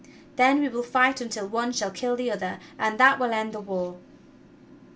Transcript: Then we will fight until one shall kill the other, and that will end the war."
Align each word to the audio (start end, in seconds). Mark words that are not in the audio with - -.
Then 0.35 0.61
we 0.61 0.67
will 0.67 0.81
fight 0.81 1.21
until 1.21 1.47
one 1.47 1.71
shall 1.73 1.91
kill 1.91 2.15
the 2.15 2.31
other, 2.31 2.57
and 2.79 2.97
that 2.99 3.19
will 3.19 3.31
end 3.33 3.53
the 3.53 3.61
war." 3.61 3.97